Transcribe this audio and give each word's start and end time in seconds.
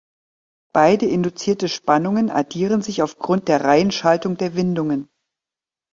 Beide 0.73 1.05
induzierte 1.05 1.69
Spannungen 1.69 2.31
addieren 2.31 2.81
sich 2.81 3.03
aufgrund 3.03 3.47
der 3.47 3.63
Reihenschaltung 3.65 4.35
der 4.35 4.55
Windungen. 4.55 5.11